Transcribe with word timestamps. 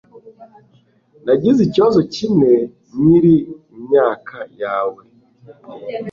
Nagize 1.25 1.59
ikibazo 1.63 1.99
kimwe 2.13 2.51
nkiri 3.01 3.35
imyaka 3.77 4.37
yawe. 4.61 5.01